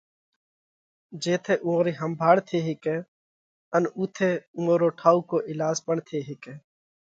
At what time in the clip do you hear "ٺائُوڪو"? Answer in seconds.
4.99-5.37